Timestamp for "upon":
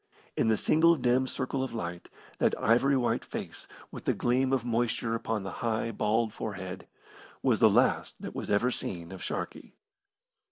5.13-5.43